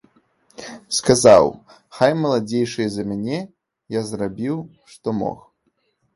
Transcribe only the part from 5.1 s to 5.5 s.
мог.